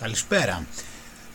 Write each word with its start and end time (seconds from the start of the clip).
Καλησπέρα. 0.00 0.66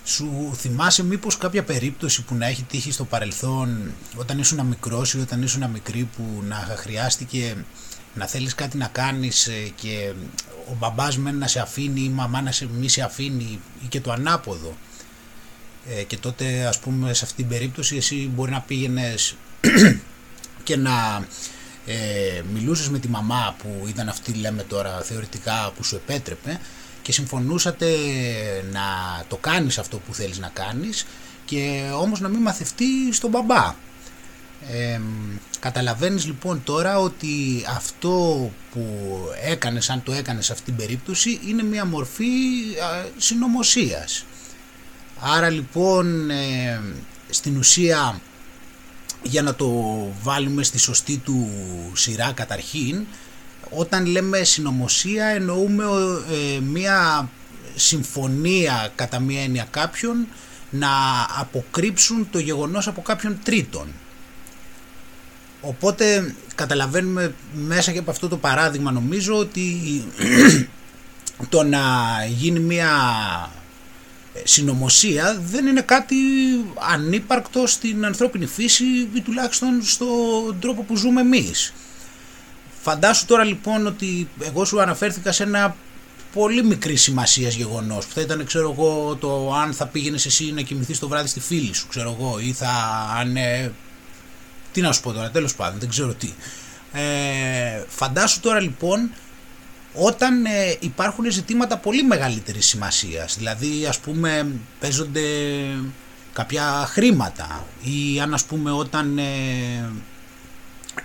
Σου 0.03 0.51
θυμάσαι 0.55 1.03
μήπως 1.03 1.37
κάποια 1.37 1.63
περίπτωση 1.63 2.23
που 2.23 2.35
να 2.35 2.45
έχει 2.45 2.63
τύχει 2.63 2.91
στο 2.91 3.05
παρελθόν 3.05 3.91
όταν 4.15 4.39
ήσουν 4.39 4.65
μικρός 4.65 5.13
ή 5.13 5.19
όταν 5.19 5.41
ήσουν 5.41 5.69
μικρή 5.69 6.09
που 6.15 6.43
να 6.43 6.55
χρειάστηκε 6.55 7.55
να 8.13 8.27
θέλεις 8.27 8.55
κάτι 8.55 8.77
να 8.77 8.87
κάνεις 8.87 9.47
ε, 9.47 9.71
και 9.75 10.13
ο 10.69 10.75
μπαμπάς 10.79 11.17
μεν 11.17 11.37
να 11.37 11.47
σε 11.47 11.59
αφήνει 11.59 11.99
ή 11.99 12.05
η 12.07 12.09
μαμά 12.09 12.41
να 12.41 12.51
σε, 12.51 12.67
μη 12.67 12.89
σε 12.89 13.01
αφήνει 13.01 13.59
ή 13.83 13.87
και 13.89 14.01
το 14.01 14.11
ανάποδο 14.11 14.77
ε, 15.89 16.03
και 16.03 16.17
τότε 16.17 16.65
ας 16.65 16.79
πούμε 16.79 17.13
σε 17.13 17.25
αυτή 17.25 17.35
την 17.35 17.47
περίπτωση 17.47 17.95
εσύ 17.95 18.31
μπορεί 18.35 18.51
να 18.51 18.61
πήγαινες 18.61 19.35
και 20.63 20.77
να 20.77 21.27
ε, 21.85 22.41
μιλούσες 22.53 22.89
με 22.89 22.99
τη 22.99 23.07
μαμά 23.07 23.55
που 23.57 23.85
ήταν 23.87 24.09
αυτή 24.09 24.33
λέμε 24.33 24.63
τώρα 24.63 25.01
θεωρητικά 25.01 25.71
που 25.75 25.83
σου 25.83 25.95
επέτρεπε 25.95 26.59
και 27.05 27.11
συμφωνούσατε 27.11 27.87
να 28.71 28.81
το 29.27 29.35
κάνεις 29.35 29.77
αυτό 29.77 29.97
που 29.97 30.13
θέλεις 30.13 30.39
να 30.39 30.49
κάνεις 30.53 31.05
και 31.45 31.89
όμως 31.99 32.19
να 32.19 32.27
μην 32.27 32.41
μαθευτεί 32.41 33.13
στον 33.13 33.29
μπαμπά. 33.29 33.75
Ε, 34.71 34.99
καταλαβαίνεις 35.59 36.25
λοιπόν 36.25 36.63
τώρα 36.63 36.99
ότι 36.99 37.65
αυτό 37.75 38.49
που 38.71 39.17
έκανες, 39.43 39.89
αν 39.89 40.03
το 40.03 40.11
έκανες 40.11 40.45
σε 40.45 40.51
αυτή 40.51 40.65
την 40.65 40.75
περίπτωση, 40.75 41.39
είναι 41.47 41.63
μια 41.63 41.85
μορφή 41.85 42.25
α, 42.83 43.05
συνωμοσίας. 43.17 44.25
Άρα 45.19 45.49
λοιπόν 45.49 46.29
ε, 46.29 46.81
στην 47.29 47.57
ουσία 47.57 48.21
για 49.23 49.41
να 49.41 49.55
το 49.55 49.71
βάλουμε 50.21 50.63
στη 50.63 50.77
σωστή 50.77 51.17
του 51.17 51.49
σειρά 51.93 52.31
καταρχήν 52.31 53.05
όταν 53.69 54.05
λέμε 54.05 54.43
συνωμοσία 54.43 55.25
εννοούμε 55.25 55.83
ε, 56.31 56.59
μία 56.59 57.29
συμφωνία 57.75 58.91
κατά 58.95 59.19
μία 59.19 59.41
έννοια 59.43 59.67
κάποιων 59.71 60.27
να 60.69 60.89
αποκρύψουν 61.39 62.27
το 62.31 62.39
γεγονός 62.39 62.87
από 62.87 63.01
κάποιον 63.01 63.39
τρίτον. 63.43 63.87
Οπότε 65.61 66.35
καταλαβαίνουμε 66.55 67.33
μέσα 67.53 67.91
και 67.91 67.99
από 67.99 68.11
αυτό 68.11 68.27
το 68.27 68.37
παράδειγμα 68.37 68.91
νομίζω 68.91 69.37
ότι 69.37 70.03
το 71.49 71.63
να 71.63 71.81
γίνει 72.27 72.59
μία 72.59 72.91
συνωμοσία 74.43 75.37
δεν 75.41 75.65
είναι 75.65 75.81
κάτι 75.81 76.15
ανύπαρκτο 76.91 77.67
στην 77.67 78.05
ανθρώπινη 78.05 78.45
φύση 78.45 78.83
ή 79.13 79.21
τουλάχιστον 79.21 79.83
στον 79.83 80.59
τρόπο 80.59 80.81
που 80.81 80.95
ζούμε 80.95 81.21
εμείς. 81.21 81.73
Φαντάσου 82.85 83.25
τώρα 83.25 83.43
λοιπόν 83.43 83.87
ότι 83.87 84.29
εγώ 84.39 84.65
σου 84.65 84.81
αναφέρθηκα 84.81 85.31
σε 85.31 85.43
ένα 85.43 85.75
πολύ 86.33 86.63
μικρή 86.63 86.95
σημασία 86.95 87.49
γεγονός 87.49 88.05
που 88.05 88.13
θα 88.13 88.21
ήταν, 88.21 88.45
ξέρω 88.45 88.71
εγώ, 88.71 89.15
το 89.15 89.53
αν 89.53 89.73
θα 89.73 89.87
πήγαινες 89.87 90.25
εσύ 90.25 90.51
να 90.51 90.61
κοιμηθείς 90.61 90.99
το 90.99 91.07
βράδυ 91.07 91.27
στη 91.27 91.39
φίλη 91.39 91.73
σου, 91.73 91.87
ξέρω 91.87 92.17
εγώ, 92.19 92.39
ή 92.39 92.53
θα. 92.53 92.69
Αν, 93.19 93.35
ε, 93.35 93.71
τι 94.71 94.81
να 94.81 94.91
σου 94.91 95.01
πω 95.01 95.11
τώρα, 95.11 95.31
τέλος 95.31 95.55
πάντων, 95.55 95.79
δεν 95.79 95.89
ξέρω 95.89 96.13
τι. 96.13 96.33
Ε, 96.91 97.83
φαντάσου 97.87 98.39
τώρα 98.39 98.59
λοιπόν 98.59 99.11
όταν 99.93 100.45
ε, 100.45 100.75
υπάρχουν 100.79 101.31
ζητήματα 101.31 101.77
πολύ 101.77 102.03
μεγαλύτερης 102.03 102.65
σημασίας. 102.65 103.37
Δηλαδή, 103.37 103.85
ας 103.85 103.99
πούμε, 103.99 104.47
παίζονται 104.79 105.21
κάποια 106.33 106.85
χρήματα 106.87 107.65
ή 107.83 108.19
αν 108.21 108.33
ας 108.33 108.45
πούμε 108.45 108.71
όταν 108.71 109.17
ε, 109.17 109.23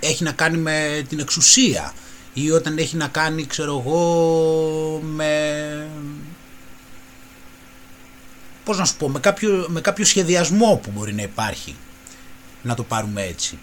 έχει 0.01 0.25
να 0.25 0.33
κάνει 0.33 0.57
με 0.57 1.05
την 1.09 1.19
εξουσία 1.19 1.95
ή 2.33 2.51
όταν 2.51 2.79
έχει 2.79 2.97
να 2.97 3.09
κάνει 3.09 3.47
ξέρω 3.47 3.83
εγώ 3.85 5.01
με 5.03 5.31
πώς 8.65 8.79
να 8.79 8.85
σου 8.85 8.97
πω 8.97 9.09
με 9.09 9.21
κάποιο, 9.21 9.67
με 9.69 9.81
κάποιο 9.81 10.05
σχεδιασμό 10.05 10.81
που 10.83 10.91
μπορεί 10.95 11.15
να 11.15 11.23
υπάρχει 11.23 11.77
να 12.63 12.75
το 12.75 12.83
πάρουμε 12.83 13.23
έτσι. 13.23 13.59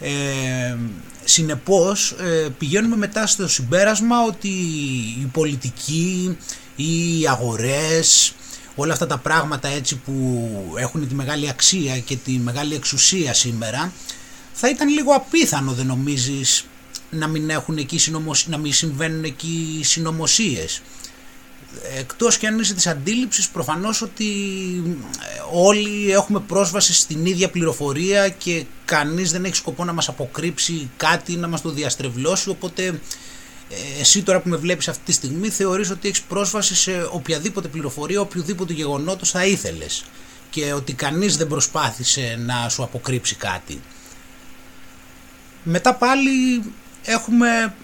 Ε, 0.00 0.76
συνεπώς 1.24 2.10
ε, 2.10 2.48
πηγαίνουμε 2.58 2.96
μετά 2.96 3.26
στο 3.26 3.48
συμπέρασμα 3.48 4.22
ότι 4.22 4.48
η 5.20 5.28
πολιτική 5.32 6.38
ή 6.76 7.20
οι 7.20 7.28
αγορές 7.28 8.34
όλα 8.74 8.92
αυτά 8.92 9.06
τα 9.06 9.18
πράγματα 9.18 9.68
έτσι 9.68 9.96
που 9.96 10.50
έχουν 10.76 11.08
τη 11.08 11.14
μεγάλη 11.14 11.48
αξία 11.48 11.98
και 11.98 12.16
τη 12.16 12.32
μεγάλη 12.32 12.74
εξουσία 12.74 13.34
σήμερα 13.34 13.92
θα 14.54 14.68
ήταν 14.68 14.88
λίγο 14.88 15.12
απίθανο 15.12 15.72
δεν 15.72 15.86
νομίζεις 15.86 16.66
να 17.10 17.26
μην, 17.26 17.50
έχουν 17.50 17.76
εκεί 17.76 17.98
συνωμοσ... 17.98 18.46
να 18.46 18.58
μην 18.58 18.72
συμβαίνουν 18.72 19.24
εκεί 19.24 19.80
συνωμοσίες 19.82 20.82
εκτός 21.98 22.38
και 22.38 22.46
αν 22.46 22.58
είσαι 22.58 22.74
της 22.74 22.86
αντίληψης 22.86 23.48
προφανώς 23.48 24.02
ότι 24.02 24.26
ε, 25.00 25.42
όλοι 25.52 26.12
έχουμε 26.12 26.40
πρόσβαση 26.40 26.94
στην 26.94 27.26
ίδια 27.26 27.50
πληροφορία 27.50 28.28
και 28.28 28.64
κανείς 28.84 29.30
δεν 29.30 29.44
έχει 29.44 29.56
σκοπό 29.56 29.84
να 29.84 29.92
μας 29.92 30.08
αποκρύψει 30.08 30.90
κάτι 30.96 31.36
να 31.36 31.48
μας 31.48 31.62
το 31.62 31.70
διαστρεβλώσει 31.70 32.48
οπότε 32.48 33.00
ε, 33.68 34.00
εσύ 34.00 34.22
τώρα 34.22 34.40
που 34.40 34.48
με 34.48 34.56
βλέπεις 34.56 34.88
αυτή 34.88 35.02
τη 35.04 35.12
στιγμή 35.12 35.48
θεωρείς 35.48 35.90
ότι 35.90 36.08
έχεις 36.08 36.22
πρόσβαση 36.22 36.74
σε 36.74 37.08
οποιαδήποτε 37.10 37.68
πληροφορία, 37.68 38.20
οποιοδήποτε 38.20 38.72
γεγονότος 38.72 39.30
θα 39.30 39.46
ήθελες 39.46 40.04
και 40.50 40.72
ότι 40.72 40.92
κανείς 40.92 41.36
δεν 41.36 41.46
προσπάθησε 41.46 42.38
να 42.46 42.68
σου 42.68 42.82
αποκρύψει 42.82 43.34
κάτι. 43.34 43.80
Μετά 45.66 45.94
πάλι 45.94 46.62
έχουμε 47.04 47.74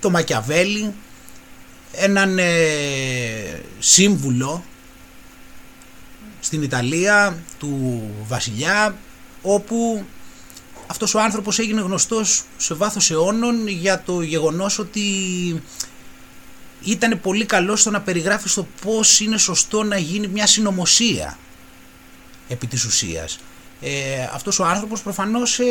το 0.00 0.10
Μακιαβέλη, 0.10 0.94
έναν 1.92 2.38
ε, 2.38 3.62
σύμβουλο 3.78 4.64
στην 6.40 6.62
Ιταλία 6.62 7.38
του 7.58 8.02
βασιλιά 8.26 8.96
όπου 9.42 10.04
αυτός 10.86 11.14
ο 11.14 11.20
άνθρωπος 11.20 11.58
έγινε 11.58 11.80
γνωστός 11.80 12.44
σε 12.56 12.74
βάθος 12.74 13.10
αιώνων 13.10 13.68
για 13.68 14.02
το 14.02 14.22
γεγονός 14.22 14.78
ότι 14.78 15.02
ήταν 16.84 17.20
πολύ 17.20 17.46
καλός 17.46 17.80
στο 17.80 17.90
να 17.90 18.00
περιγράφει 18.00 18.48
στο 18.48 18.66
πώς 18.84 19.20
είναι 19.20 19.38
σωστό 19.38 19.82
να 19.82 19.98
γίνει 19.98 20.28
μια 20.28 20.46
συνωμοσία 20.46 21.38
επί 22.48 22.66
της 22.66 22.84
ουσίας 22.84 23.38
ε, 23.82 24.28
αυτός 24.32 24.58
ο 24.58 24.64
άνθρωπος 24.64 25.02
προφανώς 25.02 25.58
ε, 25.58 25.64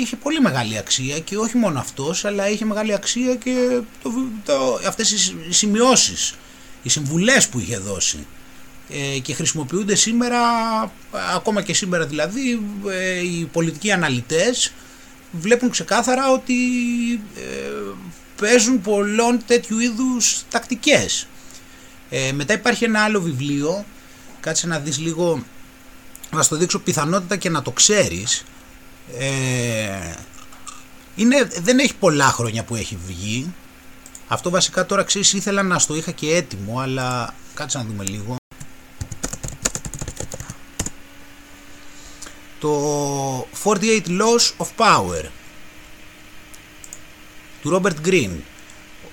είχε 0.00 0.16
πολύ 0.16 0.40
μεγάλη 0.40 0.78
αξία 0.78 1.18
και 1.18 1.36
όχι 1.36 1.56
μόνο 1.56 1.78
αυτός 1.78 2.24
αλλά 2.24 2.48
είχε 2.48 2.64
μεγάλη 2.64 2.94
αξία 2.94 3.34
και 3.34 3.80
το, 4.02 4.12
το, 4.44 4.80
αυτές 4.86 5.10
οι 5.10 5.52
σημειώσεις, 5.52 6.34
οι 6.82 6.88
συμβουλές 6.88 7.48
που 7.48 7.58
είχε 7.58 7.78
δώσει 7.78 8.26
ε, 8.90 9.18
και 9.18 9.34
χρησιμοποιούνται 9.34 9.94
σήμερα, 9.94 10.40
ακόμα 11.34 11.62
και 11.62 11.74
σήμερα 11.74 12.06
δηλαδή, 12.06 12.60
ε, 12.88 13.18
οι 13.18 13.48
πολιτικοί 13.52 13.92
αναλυτές 13.92 14.72
βλέπουν 15.32 15.70
ξεκάθαρα 15.70 16.30
ότι 16.30 16.54
ε, 17.36 17.70
παίζουν 18.40 18.80
πολλών 18.80 19.40
τέτοιου 19.46 19.78
είδους 19.78 20.42
τακτικές. 20.50 21.26
μετά 22.34 22.54
υπάρχει 22.54 22.84
ένα 22.84 23.00
άλλο 23.00 23.20
βιβλίο, 23.20 23.84
κάτσε 24.40 24.66
να 24.66 24.78
δεις 24.78 24.98
λίγο 24.98 25.44
να 26.30 26.42
στο 26.42 26.56
δείξω 26.56 26.78
πιθανότητα 26.78 27.36
και 27.36 27.50
να 27.50 27.62
το 27.62 27.70
ξέρεις 27.70 28.44
ε, 29.18 30.12
είναι, 31.16 31.48
δεν 31.60 31.78
έχει 31.78 31.94
πολλά 31.94 32.24
χρόνια 32.24 32.64
που 32.64 32.74
έχει 32.74 32.98
βγει. 33.06 33.54
Αυτό 34.28 34.50
βασικά 34.50 34.86
τώρα 34.86 35.02
ξέρεις 35.02 35.32
ήθελα 35.32 35.62
να 35.62 35.78
στο 35.78 35.96
είχα 35.96 36.10
και 36.10 36.34
έτοιμο 36.34 36.80
αλλά 36.80 37.34
κάτσε 37.54 37.78
να 37.78 37.84
δούμε 37.84 38.04
λίγο. 38.04 38.36
Το 42.58 43.46
48 43.64 44.00
Laws 44.06 44.66
of 44.66 44.68
Power 44.76 45.24
του 47.62 47.80
Robert 47.82 48.06
Greene. 48.08 48.40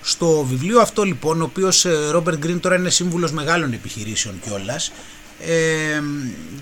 Στο 0.01 0.43
βιβλίο 0.43 0.81
αυτό 0.81 1.03
λοιπόν 1.03 1.41
ο 1.41 1.43
οποίος 1.43 1.85
ε, 1.85 2.11
Robert 2.13 2.39
Greene 2.45 2.59
τώρα 2.61 2.75
είναι 2.75 2.89
σύμβουλος 2.89 3.31
μεγάλων 3.31 3.73
επιχειρήσεων 3.73 4.39
κιόλας 4.39 4.91
ε, 5.39 6.01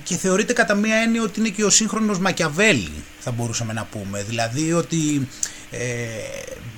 και 0.03 0.15
θεωρείται 0.15 0.53
κατά 0.53 0.73
μία 0.75 0.95
έννοια 0.95 1.21
ότι 1.21 1.39
είναι 1.39 1.49
και 1.49 1.63
ο 1.63 1.69
σύγχρονος 1.69 2.19
Μακιαβέλη 2.19 3.03
θα 3.19 3.31
μπορούσαμε 3.31 3.73
να 3.73 3.83
πούμε. 3.83 4.23
Δηλαδή 4.23 4.73
ότι 4.73 5.27
ε, 5.71 6.07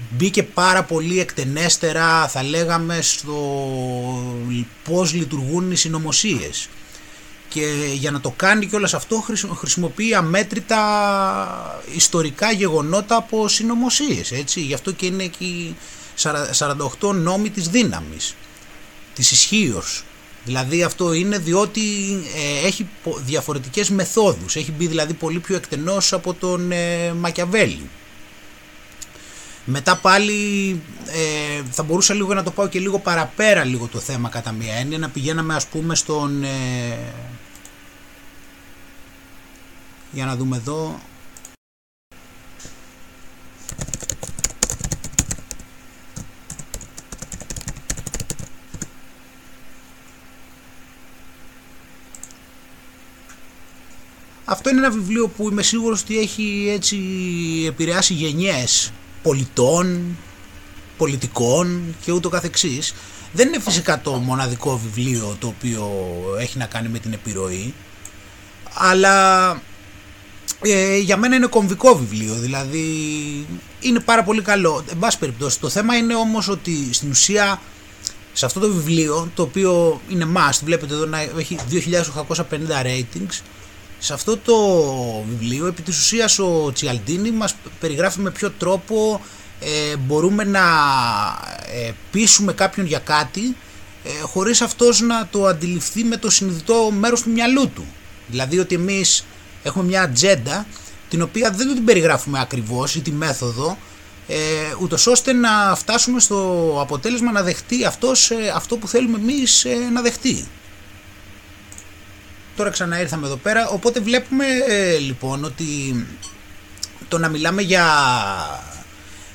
μπήκε 0.09 0.43
πάρα 0.43 0.83
πολύ 0.83 1.19
εκτενέστερα 1.19 2.27
θα 2.27 2.43
λέγαμε 2.43 3.01
στο 3.01 3.37
πως 4.83 5.13
λειτουργούν 5.13 5.71
οι 5.71 5.75
συνωμοσίες. 5.75 6.69
Και 7.49 7.65
για 7.93 8.11
να 8.11 8.21
το 8.21 8.33
κάνει 8.35 8.65
και 8.65 8.75
όλο 8.75 8.89
αυτό 8.93 9.25
χρησιμοποιεί 9.55 10.13
αμέτρητα 10.13 11.81
ιστορικά 11.95 12.51
γεγονότα 12.51 13.15
από 13.15 13.47
συνωμοσίες 13.47 14.31
έτσι. 14.31 14.61
Γι' 14.61 14.73
αυτό 14.73 14.91
και 14.91 15.05
είναι 15.05 15.25
και 15.25 15.45
48 16.99 17.13
νόμοι 17.13 17.49
της 17.49 17.67
δύναμης 17.67 18.35
της 19.13 19.31
ισχύως 19.31 20.03
Δηλαδή 20.45 20.83
αυτό 20.83 21.13
είναι 21.13 21.37
διότι 21.37 21.81
ε, 22.63 22.67
έχει 22.67 22.87
διαφορετικές 23.25 23.89
μεθόδους. 23.89 24.55
Έχει 24.55 24.71
μπει 24.71 24.87
δηλαδή 24.87 25.13
πολύ 25.13 25.39
πιο 25.39 25.55
εκτενώς 25.55 26.13
από 26.13 26.33
τον 26.33 26.71
ε, 26.71 27.13
Μακιαβέλη. 27.13 27.89
Μετά 29.65 29.95
πάλι 29.95 30.69
ε, 31.05 31.63
θα 31.71 31.83
μπορούσα 31.83 32.13
λίγο 32.13 32.33
να 32.33 32.43
το 32.43 32.51
πάω 32.51 32.67
και 32.67 32.79
λίγο 32.79 32.99
παραπέρα 32.99 33.63
λίγο 33.63 33.87
το 33.87 33.99
θέμα 33.99 34.29
κατά 34.29 34.51
μία 34.51 34.73
έννοια, 34.73 34.97
να 34.97 35.09
πηγαίναμε 35.09 35.55
ας 35.55 35.67
πούμε 35.67 35.95
στον... 35.95 36.43
Ε, 36.43 36.97
για 40.11 40.25
να 40.25 40.35
δούμε 40.35 40.57
εδώ... 40.57 40.99
Αυτό 54.45 54.69
είναι 54.69 54.79
ένα 54.79 54.91
βιβλίο 54.91 55.27
που 55.27 55.49
είμαι 55.49 55.61
σίγουρος 55.61 56.01
ότι 56.01 56.19
έχει 56.19 56.71
έτσι 56.73 56.97
επηρεάσει 57.67 58.13
γενιές 58.13 58.91
πολιτών, 59.23 60.17
πολιτικών 60.97 61.95
και 62.01 62.11
ούτω 62.11 62.29
καθεξής. 62.29 62.93
Δεν 63.33 63.47
είναι 63.47 63.59
φυσικά 63.59 64.01
το 64.01 64.11
μοναδικό 64.11 64.77
βιβλίο 64.77 65.35
το 65.39 65.47
οποίο 65.47 65.89
έχει 66.39 66.57
να 66.57 66.65
κάνει 66.65 66.87
με 66.87 66.99
την 66.99 67.13
επιρροή, 67.13 67.73
αλλά 68.73 69.51
ε, 70.61 70.97
για 70.97 71.17
μένα 71.17 71.35
είναι 71.35 71.47
κομβικό 71.47 71.95
βιβλίο, 71.95 72.33
δηλαδή 72.33 72.85
είναι 73.79 73.99
πάρα 73.99 74.23
πολύ 74.23 74.41
καλό. 74.41 74.83
Εν 74.91 74.99
πάση 74.99 75.17
περιπτώσει, 75.17 75.59
το 75.59 75.69
θέμα 75.69 75.95
είναι 75.95 76.15
όμως 76.15 76.49
ότι 76.49 76.93
στην 76.93 77.09
ουσία 77.09 77.61
σε 78.33 78.45
αυτό 78.45 78.59
το 78.59 78.71
βιβλίο, 78.71 79.31
το 79.35 79.41
οποίο 79.41 80.01
είναι 80.09 80.27
must, 80.35 80.59
βλέπετε 80.63 80.93
εδώ 80.93 81.05
να 81.05 81.19
έχει 81.21 81.57
2.850 81.71 82.33
ratings, 82.83 83.41
σε 84.05 84.13
αυτό 84.13 84.37
το 84.37 84.55
βιβλίο 85.29 85.67
επί 85.67 85.81
της 85.81 85.97
ουσίας 85.97 86.39
ο 86.39 86.71
Τσιαλντίνη 86.73 87.31
μας 87.31 87.55
περιγράφει 87.79 88.19
με 88.19 88.31
ποιο 88.31 88.51
τρόπο 88.51 89.21
ε, 89.59 89.95
μπορούμε 89.95 90.43
να 90.43 90.61
ε, 91.73 91.91
πείσουμε 92.11 92.53
κάποιον 92.53 92.85
για 92.85 92.99
κάτι 92.99 93.55
ε, 94.03 94.09
χωρίς 94.21 94.61
αυτός 94.61 95.01
να 95.01 95.27
το 95.31 95.45
αντιληφθεί 95.45 96.03
με 96.03 96.17
το 96.17 96.29
συνειδητό 96.29 96.91
μέρος 96.91 97.21
του 97.21 97.29
μυαλού 97.29 97.69
του. 97.69 97.85
Δηλαδή 98.27 98.59
ότι 98.59 98.75
εμείς 98.75 99.25
έχουμε 99.63 99.83
μια 99.83 100.01
ατζέντα 100.01 100.65
την 101.09 101.21
οποία 101.21 101.51
δεν 101.51 101.73
την 101.73 101.85
περιγράφουμε 101.85 102.39
ακριβώς 102.39 102.95
ή 102.95 103.01
τη 103.01 103.11
μέθοδο 103.11 103.77
ε, 104.27 104.37
ούτως 104.81 105.07
ώστε 105.07 105.33
να 105.33 105.75
φτάσουμε 105.75 106.19
στο 106.19 106.69
αποτέλεσμα 106.81 107.31
να 107.31 107.43
δεχτεί 107.43 107.85
αυτός, 107.85 108.31
ε, 108.31 108.53
αυτό 108.55 108.77
που 108.77 108.87
θέλουμε 108.87 109.17
εμείς 109.17 109.65
ε, 109.65 109.75
να 109.93 110.01
δεχτεί. 110.01 110.47
Τώρα 112.55 112.69
ξανά 112.69 112.99
ήρθαμε 112.99 113.25
εδώ 113.25 113.35
πέρα, 113.35 113.67
οπότε 113.67 113.99
βλέπουμε 113.99 114.45
λοιπόν 114.99 115.43
ότι 115.43 116.05
το 117.07 117.17
να 117.17 117.29
μιλάμε 117.29 117.61
για 117.61 117.85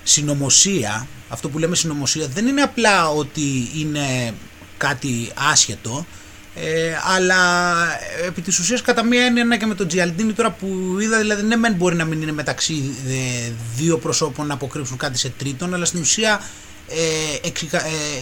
συνωμοσία, 0.02 1.06
αυτό 1.28 1.48
που 1.48 1.58
λέμε 1.58 1.76
συνωμοσία 1.76 2.26
δεν 2.26 2.46
είναι 2.46 2.62
απλά 2.62 3.08
ότι 3.08 3.70
είναι 3.74 4.34
κάτι 4.76 5.30
άσχετο, 5.50 6.06
ε, 6.54 6.96
αλλά 7.14 7.36
επί 8.26 8.40
της 8.40 8.58
ουσίας 8.58 8.82
κατά 8.82 9.04
μία 9.04 9.24
έννοια 9.24 9.56
και 9.56 9.66
με 9.66 9.74
τον 9.74 9.88
Τζιαλντίνη 9.88 10.32
τώρα 10.32 10.50
που 10.50 10.96
είδα 11.00 11.18
δηλαδή 11.18 11.42
ναι 11.42 11.56
μεν 11.56 11.72
μπορεί 11.74 11.96
να 11.96 12.04
μην 12.04 12.22
είναι 12.22 12.32
μεταξύ 12.32 12.94
ε, 13.08 13.50
δύο 13.76 13.98
προσώπων 13.98 14.46
να 14.46 14.54
αποκρύψουν 14.54 14.96
κάτι 14.96 15.18
σε 15.18 15.32
τρίτον 15.38 15.74
αλλά 15.74 15.84
στην 15.84 16.00
ουσία 16.00 16.30
ε, 16.32 16.36
ε 16.36 16.42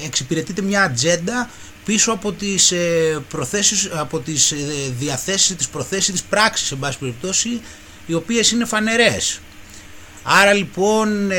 εξυπηρετείται 0.05 0.63
μια 0.63 0.83
ατζέντα 0.83 1.51
πίσω 1.85 2.13
από 2.13 2.33
τις 2.33 2.73
ε, 2.73 3.23
προθέσεις, 3.29 3.89
από 3.93 4.19
τις 4.19 4.55
διαθέσεις, 4.99 5.57
τις 5.57 5.69
προθέσεις 5.69 6.13
της 6.13 6.23
πράξης 6.23 6.71
εν 6.71 6.79
πάση 6.79 6.99
περιπτώσει 6.99 7.61
οι 8.07 8.15
οποίες 8.15 8.51
είναι 8.51 8.65
φανερές. 8.65 9.41
Άρα 10.23 10.53
λοιπόν 10.53 11.31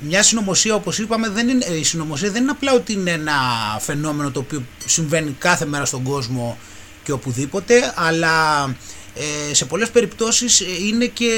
μια 0.00 0.22
συνωμοσία 0.22 0.74
όπως 0.74 0.98
είπαμε 0.98 1.28
δεν 1.28 1.48
είναι, 1.48 1.64
η 1.64 1.84
συνωμοσία 1.84 2.30
δεν 2.30 2.42
είναι 2.42 2.50
απλά 2.50 2.72
ότι 2.72 2.92
είναι 2.92 3.10
ένα 3.10 3.32
φαινόμενο 3.80 4.30
το 4.30 4.40
οποίο 4.40 4.62
συμβαίνει 4.86 5.36
κάθε 5.38 5.66
μέρα 5.66 5.84
στον 5.84 6.02
κόσμο 6.02 6.58
και 7.04 7.12
οπουδήποτε 7.12 7.92
αλλά 7.96 8.64
ε, 9.18 9.54
σε 9.54 9.64
πολλές 9.64 9.90
περιπτώσεις 9.90 10.60
είναι 10.60 11.06
και 11.06 11.30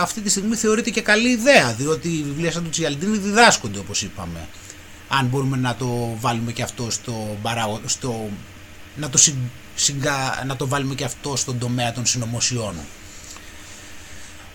αυτή 0.00 0.20
τη 0.20 0.30
στιγμή 0.30 0.56
θεωρείται 0.56 0.90
και 0.90 1.00
καλή 1.00 1.28
ιδέα 1.28 1.72
διότι 1.72 2.08
οι 2.08 2.22
βιβλία 2.22 2.52
σαν 2.52 2.64
του 2.64 2.70
Τσιαλντίνη 2.70 3.16
διδάσκονται 3.16 3.78
όπως 3.78 4.02
είπαμε 4.02 4.48
αν 5.08 5.26
μπορούμε 5.26 5.56
να 5.56 5.74
το 5.74 6.16
βάλουμε 6.20 6.52
και 6.52 6.62
αυτό 6.62 6.90
στο, 6.90 7.36
στο 7.84 8.30
να, 8.96 9.10
το 9.10 9.18
συγκα, 9.74 10.42
να 10.46 10.56
το 10.56 10.68
βάλουμε 10.68 10.94
και 10.94 11.04
αυτό 11.04 11.36
στον 11.36 11.58
τομέα 11.58 11.92
των 11.92 12.06
συνωμοσιών. 12.06 12.74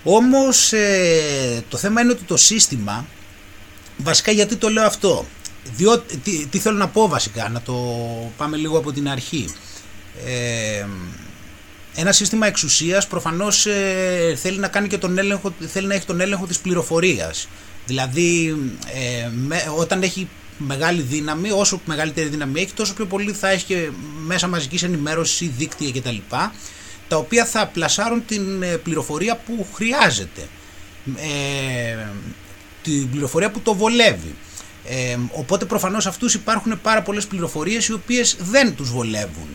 Όμως 0.03 0.73
ε, 0.73 1.63
το 1.69 1.77
θέμα 1.77 2.01
είναι 2.01 2.11
ότι 2.11 2.23
το 2.23 2.37
σύστημα, 2.37 3.05
βασικά 3.97 4.31
γιατί 4.31 4.55
το 4.55 4.69
λέω 4.69 4.85
αυτό, 4.85 5.25
διότι, 5.75 6.17
τι, 6.49 6.59
θέλω 6.59 6.77
να 6.77 6.87
πω 6.87 7.07
βασικά, 7.07 7.49
να 7.49 7.61
το 7.61 7.73
πάμε 8.37 8.57
λίγο 8.57 8.77
από 8.77 8.91
την 8.91 9.09
αρχή. 9.09 9.53
Ε, 10.25 10.85
ένα 11.95 12.11
σύστημα 12.11 12.47
εξουσίας 12.47 13.07
προφανώς 13.07 13.65
ε, 13.65 14.35
θέλει 14.41 14.57
να 14.57 14.67
κάνει 14.67 14.87
και 14.87 14.97
τον 14.97 15.17
έλεγχο, 15.17 15.53
θέλει 15.67 15.87
να 15.87 15.93
έχει 15.93 16.05
τον 16.05 16.21
έλεγχο 16.21 16.45
της 16.45 16.59
πληροφορίας. 16.59 17.47
Δηλαδή 17.85 18.55
όταν 19.77 20.01
έχει 20.01 20.29
μεγάλη 20.57 21.01
δύναμη, 21.01 21.51
όσο 21.51 21.81
μεγαλύτερη 21.85 22.27
δύναμη 22.27 22.61
έχει 22.61 22.73
τόσο 22.73 22.93
πιο 22.93 23.05
πολύ 23.05 23.31
θα 23.31 23.49
έχει 23.49 23.65
και 23.65 23.89
μέσα 24.25 24.47
μαζικής 24.47 24.83
ενημέρωσης, 24.83 25.49
δίκτυα 25.57 25.91
κτλ 25.91 26.17
τα 27.13 27.19
οποία 27.19 27.45
θα 27.45 27.67
πλασάρουν 27.67 28.25
την 28.25 28.63
ε, 28.63 28.67
πληροφορία 28.77 29.35
που 29.35 29.67
χρειάζεται, 29.73 30.47
ε, 31.15 31.97
την 32.81 33.09
πληροφορία 33.09 33.51
που 33.51 33.59
το 33.59 33.73
βολεύει. 33.75 34.35
Ε, 34.85 35.17
οπότε 35.31 35.65
προφανώς 35.65 36.05
αυτούς 36.05 36.33
υπάρχουν 36.33 36.81
πάρα 36.81 37.01
πολλές 37.01 37.27
πληροφορίες 37.27 37.87
οι 37.87 37.93
οποίες 37.93 38.37
δεν 38.39 38.75
τους 38.75 38.91
βολεύουν. 38.91 39.47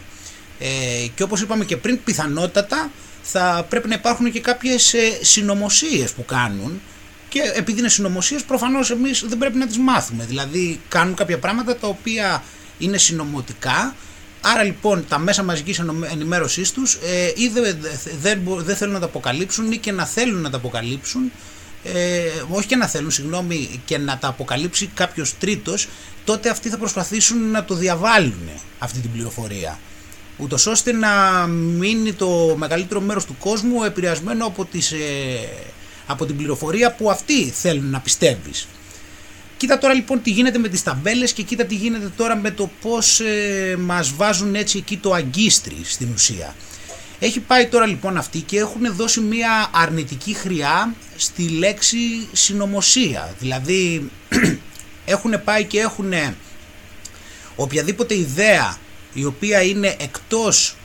Ε, 0.59 1.07
και 1.15 1.23
όπως 1.23 1.41
είπαμε 1.41 1.65
και 1.65 1.77
πριν, 1.77 2.03
πιθανότατα 2.05 2.91
θα 3.23 3.67
πρέπει 3.69 3.89
να 3.89 3.95
υπάρχουν 3.95 4.33
και 4.33 4.41
κάποιες 4.41 4.95
ε, 4.95 5.19
συνωμοσίες 5.21 6.13
που 6.13 6.25
κάνουν 6.25 6.81
και 7.29 7.41
επειδή 7.55 7.79
είναι 7.79 7.89
συνωμοσίες 7.89 8.43
προφανώς 8.43 8.91
εμείς 8.91 9.25
δεν 9.27 9.39
πρέπει 9.39 9.59
να 9.59 9.67
τις 9.67 9.79
μάθουμε. 9.79 10.25
Δηλαδή 10.25 10.81
κάνουν 10.89 11.15
κάποια 11.15 11.39
πράγματα 11.39 11.77
τα 11.77 11.87
οποία 11.87 12.43
είναι 12.79 12.99
συνωμοτικά 12.99 13.95
Άρα 14.41 14.63
λοιπόν 14.63 15.05
τα 15.09 15.19
μέσα 15.19 15.43
μαζικής 15.43 15.83
ενημέρωσής 16.13 16.73
τους 16.73 16.95
ε, 16.95 17.33
ή 17.35 17.49
δεν, 17.49 17.79
δεν, 18.21 18.41
δεν 18.59 18.77
θέλουν 18.77 18.93
να 18.95 19.01
τα 19.01 19.07
αποκαλύψουν 19.07 19.73
ή 19.73 19.77
και 19.77 19.93
να 19.93 20.07
θέλουν 20.07 20.41
να 20.41 20.51
τα 20.51 20.57
αποκαλύψουν 20.57 21.33
ε, 21.85 22.21
όχι 22.51 22.67
και 22.67 22.77
να 22.77 22.87
θέλουν, 22.87 23.11
συγγνώμη, 23.11 23.81
και 23.85 23.99
να 23.99 24.19
τα 24.19 24.29
αποκαλύψει 24.29 24.87
κάποιος 24.95 25.35
τρίτος, 25.39 25.89
τότε 26.25 26.51
αυτοί 26.51 26.69
θα 26.69 26.79
προσπαθήσουν 26.79 27.51
να 27.51 27.65
το 27.65 27.75
διαβάλουν 27.75 28.49
αυτή 28.79 28.99
την 29.01 29.13
πληροφορία. 29.13 29.79
Ούτως 30.39 30.67
ώστε 30.67 30.93
να 30.93 31.47
μείνει 31.47 32.13
το 32.13 32.55
μεγαλύτερο 32.57 33.01
μέρος 33.01 33.25
του 33.25 33.37
κόσμου 33.39 33.85
επηρεασμένο 33.85 34.47
από, 34.47 34.65
τις, 34.65 34.93
ε, 34.93 34.99
από 36.07 36.27
την 36.27 36.37
πληροφορία 36.37 36.93
που 36.93 37.11
αυτοί 37.11 37.51
θέλουν 37.51 37.91
να 37.91 38.01
πιστεύεις. 38.01 38.69
Κοίτα 39.57 39.79
τώρα 39.79 39.95
λοιπόν 39.95 40.23
τι 40.23 40.31
γίνεται 40.31 40.59
με 40.59 40.69
τις 40.69 40.83
ταμπέλες 40.83 41.33
και 41.33 41.43
κοίτα 41.43 41.65
τι 41.65 41.75
γίνεται 41.75 42.13
τώρα 42.17 42.37
με 42.37 42.51
το 42.51 42.71
πώς 42.81 43.21
ε, 43.21 43.77
μας 43.79 44.15
βάζουν 44.17 44.55
έτσι 44.55 44.79
εκεί 44.79 44.97
το 44.97 45.13
αγκίστρι 45.13 45.77
στην 45.85 46.09
ουσία. 46.15 46.55
Έχει 47.19 47.41
πάει 47.41 47.67
τώρα 47.67 47.87
λοιπόν 47.87 48.17
αυτή 48.17 48.41
και 48.41 48.59
έχουν 48.59 48.95
δώσει 48.95 49.21
μια 49.21 49.71
αρνητική 49.73 50.35
χρειά 50.35 50.95
στη 51.17 51.49
λέξη 51.49 52.29
συνωμοσία. 52.33 53.35
Δηλαδή 53.39 54.11
έχουν 55.05 55.45
πάει 55.45 55.65
και 55.65 55.81
έχουν 55.81 56.13
οποιαδήποτε 57.57 58.15
ιδέα 58.19 58.77
η 59.19 59.25
οποία 59.25 59.63
είναι 59.63 59.97
εκτός 59.99 60.77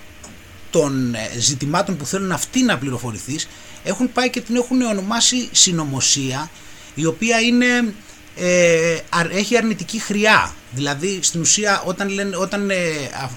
των 0.69 1.15
ε, 1.15 1.39
ζητημάτων 1.39 1.97
που 1.97 2.05
θέλουν 2.05 2.31
αυτοί 2.31 2.63
να 2.63 2.77
πληροφορηθείς 2.77 3.47
έχουν 3.83 4.11
πάει 4.11 4.29
και 4.29 4.41
την 4.41 4.55
έχουν 4.55 4.81
ονομάσει 4.81 5.49
συνωμοσία 5.51 6.49
η 6.95 7.05
οποία 7.05 7.39
είναι 7.39 7.93
ε, 8.35 8.97
έχει 9.31 9.57
αρνητική 9.57 9.99
χρειά. 9.99 10.55
Δηλαδή 10.71 11.19
στην 11.21 11.41
ουσία 11.41 11.81
όταν, 11.85 12.09
λένε, 12.09 12.35
όταν 12.35 12.69
ε, 12.69 12.75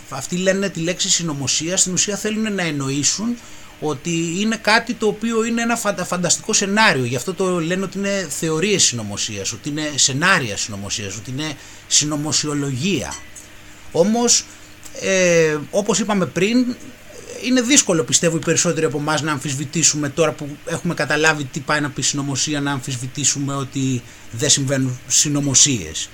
αυτοί 0.08 0.36
λένε 0.36 0.68
τη 0.68 0.80
λέξη 0.80 1.10
συνωμοσία 1.10 1.76
στην 1.76 1.92
ουσία 1.92 2.16
θέλουν 2.16 2.54
να 2.54 2.62
εννοήσουν 2.62 3.36
ότι 3.80 4.40
είναι 4.40 4.56
κάτι 4.56 4.94
το 4.94 5.06
οποίο 5.06 5.44
είναι 5.44 5.62
ένα 5.62 5.76
φανταστικό 6.04 6.52
σενάριο. 6.52 7.04
Γι' 7.04 7.16
αυτό 7.16 7.34
το 7.34 7.60
λένε 7.60 7.84
ότι 7.84 7.98
είναι 7.98 8.26
θεωρίες 8.30 8.82
συνωμοσίας, 8.82 9.52
ότι 9.52 9.68
είναι 9.68 9.90
σενάρια 9.94 10.56
συνωμοσίας, 10.56 11.16
ότι 11.16 11.30
είναι 11.30 11.56
συνωμοσιολογία. 11.86 13.14
Όμως 13.92 14.44
ε, 15.00 15.56
όπως 15.70 15.98
είπαμε 15.98 16.26
πριν 16.26 16.76
είναι 17.42 17.60
δύσκολο 17.60 18.04
πιστεύω 18.04 18.36
οι 18.36 18.44
περισσότεροι 18.44 18.86
από 18.86 18.98
εμάς 18.98 19.22
να 19.22 19.32
αμφισβητήσουμε 19.32 20.08
τώρα 20.08 20.32
που 20.32 20.56
έχουμε 20.64 20.94
καταλάβει 20.94 21.44
τι 21.44 21.60
πάει 21.60 21.80
να 21.80 21.90
πει 21.90 22.02
συνωμοσία 22.02 22.60
να 22.60 22.72
αμφισβητήσουμε 22.72 23.54
ότι 23.54 24.02
δεν 24.30 24.50
συμβαίνουν 24.50 24.98
συνωμοσίες. 25.06 26.08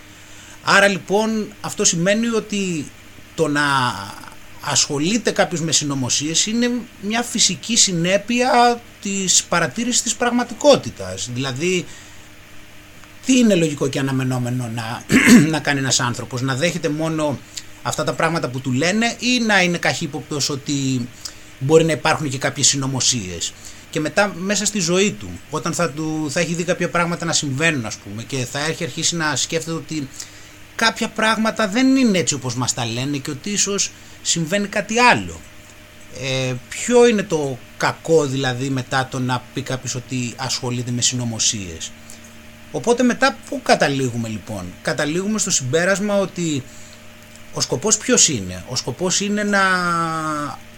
Άρα 0.63 0.89
λοιπόν 0.89 1.53
αυτό 1.61 1.85
σημαίνει 1.85 2.29
ότι 2.29 2.91
το 3.35 3.49
να 3.49 3.63
ασχολείται 4.61 5.31
κάποιος 5.31 5.61
με 5.61 5.73
συνωμοσίες 5.73 6.47
είναι 6.47 6.71
μια 7.01 7.23
φυσική 7.23 7.77
συνέπεια 7.77 8.81
της 9.03 9.45
παρατήρησης 9.45 10.03
της 10.03 10.15
πραγματικότητας. 10.15 11.31
Δηλαδή 11.35 11.87
τι 13.27 13.39
είναι 13.39 13.55
λογικό 13.55 13.89
και 13.89 13.99
αναμενόμενο 13.99 14.71
να, 14.75 15.03
να 15.51 15.59
κάνει 15.59 15.79
ένας 15.79 16.01
άνθρωπος, 16.01 16.41
να 16.41 16.55
δέχεται 16.55 16.89
μόνο 16.89 17.39
αυτά 17.83 18.05
τα 18.05 18.13
πράγματα 18.13 18.49
που 18.49 18.61
του 18.61 18.73
λένε 18.73 19.17
ή 19.19 19.41
να 19.41 19.63
είναι 19.63 19.79
καχύποπτος 19.79 20.49
ότι 20.49 21.09
μπορεί 21.59 21.85
να 21.85 21.93
υπάρχουν 21.93 22.29
και 22.29 22.39
κάποιες 22.39 22.67
συνωμοσίες. 22.67 23.53
Και 23.91 24.01
μετά 24.01 24.33
μέσα 24.39 24.67
στη 24.67 24.81
ζωή 24.81 25.13
του, 25.13 25.31
όταν 25.51 25.73
θα, 25.73 25.91
του, 25.91 26.27
θα 26.31 26.41
έχει 26.41 26.55
δει 26.55 26.65
κάποια 26.65 26.89
πράγματα 26.89 27.25
να 27.25 27.33
συμβαίνουν 27.33 27.87
ας 27.87 27.97
πούμε 27.97 28.23
και 28.23 28.37
θα 28.37 28.65
έχει 28.65 28.85
αρχίσει 28.85 29.17
να 29.17 29.37
σκέφτεται 29.37 29.77
ότι 29.77 30.09
κάποια 30.75 31.09
πράγματα 31.09 31.69
δεν 31.69 31.97
είναι 31.97 32.19
έτσι 32.19 32.35
όπως 32.35 32.55
μας 32.55 32.75
τα 32.75 32.87
λένε 32.87 33.17
και 33.17 33.31
ότι 33.31 33.51
ίσως 33.51 33.91
συμβαίνει 34.23 34.67
κάτι 34.67 34.99
άλλο. 34.99 35.41
Ε, 36.21 36.55
ποιο 36.69 37.09
είναι 37.09 37.23
το 37.23 37.59
κακό 37.77 38.27
δηλαδή 38.27 38.69
μετά 38.71 39.09
το 39.11 39.19
να 39.19 39.43
πει 39.55 39.63
κάποιος 39.63 39.95
ότι 39.95 40.35
ασχολείται 40.37 40.91
με 40.91 41.03
συνωμοσίες. 41.03 41.91
Οπότε 42.73 43.03
μετά 43.03 43.37
πού 43.49 43.61
καταλήγουμε 43.63 44.29
λοιπόν; 44.29 44.65
Καταλήγουμε 44.83 45.39
στο 45.39 45.51
συμπέρασμα 45.51 46.19
ότι 46.19 46.63
ο 47.53 47.61
σκοπός 47.61 47.97
ποιος 47.97 48.29
είναι; 48.29 48.65
Ο 48.69 48.77
σκοπός 48.77 49.21
είναι 49.21 49.43
να 49.43 49.61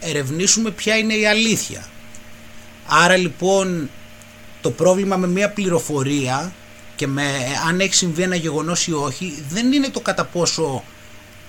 ερευνήσουμε 0.00 0.70
ποια 0.70 0.96
είναι 0.96 1.14
η 1.14 1.26
αλήθεια. 1.26 1.86
Άρα 2.86 3.16
λοιπόν 3.16 3.90
το 4.60 4.70
πρόβλημα 4.70 5.16
με 5.16 5.26
μια 5.26 5.50
πληροφορία 5.50 6.52
και 6.96 7.06
με 7.06 7.24
αν 7.68 7.80
έχει 7.80 7.94
συμβεί 7.94 8.22
ένα 8.22 8.36
γεγονός 8.36 8.86
ή 8.86 8.92
όχι 8.92 9.44
δεν 9.48 9.72
είναι 9.72 9.88
το 9.88 10.00
κατά 10.00 10.24
πόσο 10.24 10.84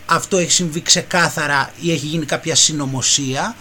αυτό 0.05 0.37
έχει 0.37 0.51
συμβεί 0.51 0.81
ξεκάθαρα 0.81 1.71
ή 1.81 1.91
έχει 1.91 2.05
γίνει 2.05 2.25
κάποια 2.25 2.55
συνωμοσία 2.55 3.55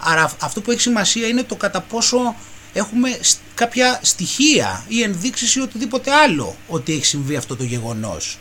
Άρα 0.00 0.32
αυτό 0.40 0.60
που 0.60 0.70
έχει 0.70 0.80
σημασία 0.80 1.26
είναι 1.26 1.42
το 1.42 1.56
κατά 1.56 1.80
πόσο 1.80 2.36
έχουμε 2.72 3.20
κάποια 3.54 4.00
στοιχεία 4.02 4.84
ή 4.88 5.02
ενδείξεις 5.02 5.54
ή 5.54 5.60
οτιδήποτε 5.60 6.10
άλλο 6.12 6.56
ότι 6.68 6.92
έχει 6.92 7.04
συμβεί 7.04 7.36
αυτό 7.36 7.56
το 7.56 7.64
γεγονός. 7.64 8.38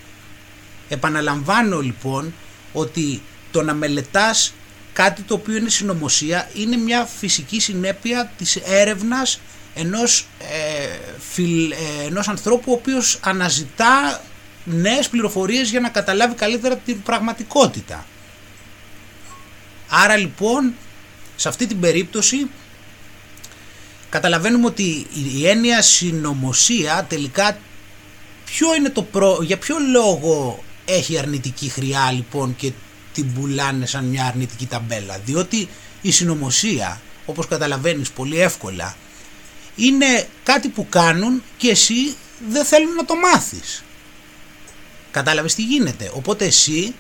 Επαναλαμβάνω 0.90 1.80
λοιπόν 1.80 2.34
ότι 2.74 3.22
το 3.52 3.62
να 3.62 3.74
μελετάς 3.74 4.54
κάτι 4.94 5.22
το 5.22 5.34
οποίο 5.34 5.56
είναι 5.56 5.70
συνωμοσία 5.70 6.50
είναι 6.54 6.78
μια 6.78 7.06
φυσική 7.06 7.60
συνέπεια 7.60 8.32
της 8.38 8.56
έρευνας 8.56 9.40
ενός, 9.76 10.26
ε, 10.40 10.98
φιλ, 11.20 11.72
ε, 11.72 12.06
ενός 12.06 12.28
ανθρώπου 12.28 12.72
ο 12.72 12.76
οποίος 12.76 13.20
αναζητά 13.22 14.22
νέες 14.64 15.10
πληροφορίες 15.10 15.70
για 15.70 15.80
να 15.80 15.90
καταλάβει 15.90 16.36
καλύτερα 16.36 16.76
την 16.76 17.02
πραγματικότητα. 17.02 18.06
Άρα 19.90 20.16
λοιπόν 20.16 20.74
σε 21.36 21.48
αυτή 21.48 21.68
την 21.68 21.80
περίπτωση 21.80 22.50
καταλαβαίνουμε 24.10 24.66
ότι 24.66 25.08
η 25.36 25.48
έννοια 25.48 25.82
συνωμοσία 25.82 27.06
τελικά 27.10 27.58
ποιο 28.46 28.76
είναι 28.76 28.90
το 28.90 29.02
προ... 29.04 29.40
για 29.42 29.58
ποιο 29.58 29.76
λόγο 29.92 30.64
έχει 30.90 31.18
αρνητική 31.18 31.70
χρειά 31.70 32.12
λοιπόν 32.12 32.56
και 32.56 32.72
την 33.14 33.34
πουλάνε 33.34 33.86
σαν 33.86 34.06
μια 34.06 34.26
αρνητική 34.26 34.66
ταμπέλα 34.66 35.20
διότι 35.26 35.68
η 36.02 36.12
συνωμοσία 36.12 37.02
όπως 37.26 37.48
καταλαβαίνεις 37.48 38.12
πολύ 38.12 38.42
εύκολα 38.42 38.96
είναι 39.76 40.28
κάτι 40.44 40.68
που 40.68 40.90
κάνουν 40.90 41.44
και 41.58 41.70
εσύ 41.70 42.16
δεν 42.50 42.66
θέλουν 42.66 42.94
να 42.94 43.06
το 43.06 43.16
μάθεις 43.16 43.84
κατάλαβες 45.12 45.56
τι 45.56 45.62
γίνεται; 45.62 46.12
Οπότε 46.14 46.46
εσύ 46.46 46.96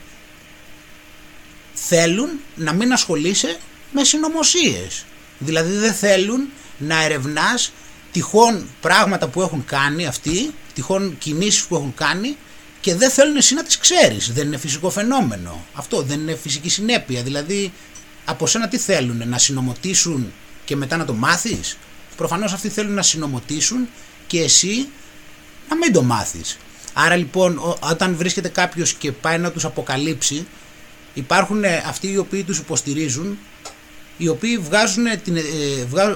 θέλουν 1.74 2.30
να 2.56 2.74
μην 2.74 2.92
ασχολείσαι 2.94 3.60
με 3.92 4.04
συνωμοσίες. 4.04 5.06
Δηλαδή 5.40 5.74
δεν 5.76 5.94
θέλουν 5.94 6.50
να 6.78 7.04
ερευνάς 7.04 7.72
τυχόν 8.12 8.68
πράγματα 8.82 9.28
που 9.28 9.42
έχουν 9.42 9.66
κάνει 9.66 10.06
αυτοί, 10.06 10.54
τυχόν 10.74 11.18
κινήσεις 11.18 11.64
που 11.66 11.76
έχουν 11.76 11.94
κάνει 11.94 12.38
και 12.82 12.96
δεν 12.96 13.10
θέλουν 13.10 13.36
εσύ 13.36 13.54
να 13.54 13.64
τις 13.64 13.78
ξέρεις. 13.78 14.34
Δεν 14.34 14.48
είναι 14.48 14.58
φυσικό 14.58 14.90
φαινόμενο. 14.90 15.66
Αυτό 15.74 16.02
δεν 16.02 16.20
είναι 16.20 16.36
φυσική 16.36 16.70
συνέπεια. 16.70 17.24
Δηλαδή 17.24 17.74
από 18.26 18.48
σένα 18.48 18.68
τι 18.68 18.78
θέλουν, 18.78 19.30
να 19.30 19.38
συνομωτήσουν 19.38 20.34
και 20.66 20.76
μετά 20.76 20.98
να 20.98 21.06
το 21.06 21.14
μάθεις; 21.14 21.78
Προφανώς 22.16 22.54
αυτοί 22.54 22.70
θέλουν 22.70 22.94
να 22.94 23.02
συνομωτήσουν 23.02 23.88
και 24.28 24.42
εσύ 24.42 24.88
να 25.70 25.76
μην 25.76 25.94
το 25.94 26.04
μάθεις. 26.04 26.58
Άρα 26.94 27.16
λοιπόν 27.16 27.78
όταν 27.80 28.16
βρίσκεται 28.16 28.50
κάποιος 28.50 28.94
και 28.94 29.12
πάει 29.12 29.38
να 29.38 29.52
τους 29.52 29.66
αποκαλύψει 29.66 30.48
υπάρχουν 31.14 31.64
αυτοί 31.88 32.12
οι 32.12 32.18
οποίοι 32.18 32.44
τους 32.44 32.58
υποστηρίζουν 32.58 33.38
οι 34.18 34.28
οποίοι 34.28 34.58
βγάζουν 34.58 35.06
την, 35.24 35.38
ε, 35.38 35.42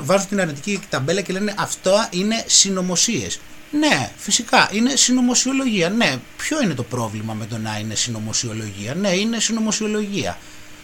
βάζουν 0.01 0.27
την 0.27 0.39
αρνητική 0.39 0.79
ταμπέλα 0.89 1.22
και 1.22 1.34
λένε 1.34 1.53
αυτό 1.58 2.08
είναι 2.10 2.43
συνωμοσίες. 2.48 3.39
Ναι, 3.80 4.12
φυσικά 4.18 4.70
είναι 4.72 4.96
συνωμοσιολογία. 4.96 5.89
Ναι, 5.89 6.18
ποιο 6.38 6.62
είναι 6.62 6.74
το 6.74 6.84
πρόβλημα 6.84 7.34
με 7.34 7.46
το 7.46 7.58
να 7.58 7.77
είναι 7.77 7.96
συνωμοσιολογία; 7.96 8.96
Ναι, 8.96 9.10
είναι 9.10 9.39
συνωμοσιολογία. 9.39 10.38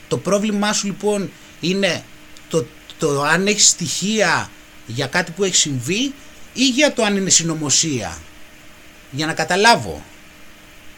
Το 0.07 0.17
πρόβλημά 0.17 0.73
σου 0.73 0.87
λοιπόν 0.87 1.31
είναι 1.59 2.03
το, 2.49 2.65
το 2.97 3.21
αν 3.23 3.47
έχεις 3.47 3.67
στοιχεία 3.67 4.49
για 4.87 5.07
κάτι 5.07 5.31
που 5.31 5.43
έχει 5.43 5.55
συμβεί 5.55 6.13
ή 6.53 6.67
για 6.67 6.93
το 6.93 7.03
αν 7.03 7.17
είναι 7.17 7.29
συνωμοσία. 7.29 8.17
Για 9.11 9.25
να 9.25 9.33
καταλάβω. 9.33 10.03